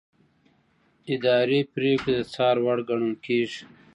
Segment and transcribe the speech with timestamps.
[1.13, 3.61] اداري پریکړې د څار وړ ګڼل کېږي.